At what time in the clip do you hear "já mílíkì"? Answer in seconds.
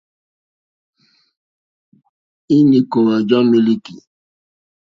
3.29-3.95